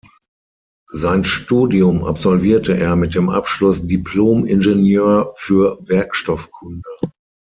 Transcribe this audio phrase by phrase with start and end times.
[0.89, 6.89] Sein Studium absolvierte er mit dem Abschluss "Diplom-Ingenieur für Werkstoffkunde".